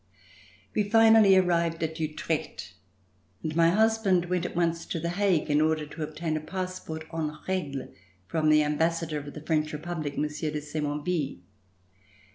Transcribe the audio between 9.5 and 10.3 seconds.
Republic,